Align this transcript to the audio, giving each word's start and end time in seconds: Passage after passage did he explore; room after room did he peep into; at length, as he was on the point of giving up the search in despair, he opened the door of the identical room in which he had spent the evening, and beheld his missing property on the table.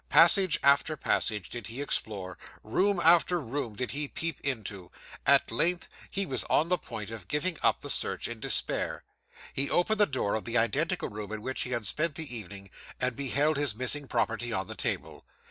Passage 0.09 0.57
after 0.63 0.97
passage 0.97 1.47
did 1.51 1.67
he 1.67 1.79
explore; 1.79 2.35
room 2.63 2.99
after 3.03 3.39
room 3.39 3.75
did 3.75 3.91
he 3.91 4.07
peep 4.07 4.39
into; 4.41 4.89
at 5.27 5.51
length, 5.51 5.87
as 5.91 5.97
he 6.09 6.25
was 6.25 6.43
on 6.45 6.69
the 6.69 6.79
point 6.79 7.11
of 7.11 7.27
giving 7.27 7.55
up 7.61 7.81
the 7.81 7.89
search 7.91 8.27
in 8.27 8.39
despair, 8.39 9.03
he 9.53 9.69
opened 9.69 9.99
the 9.99 10.07
door 10.07 10.33
of 10.33 10.45
the 10.45 10.57
identical 10.57 11.07
room 11.09 11.31
in 11.31 11.43
which 11.43 11.61
he 11.61 11.69
had 11.69 11.85
spent 11.85 12.15
the 12.15 12.35
evening, 12.35 12.71
and 12.99 13.15
beheld 13.15 13.57
his 13.57 13.75
missing 13.75 14.07
property 14.07 14.51
on 14.51 14.65
the 14.65 14.73
table. 14.73 15.23